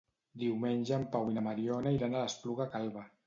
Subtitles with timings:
[0.43, 3.05] Diumenge en Pau i na Mariona iran a l'Espluga Calba.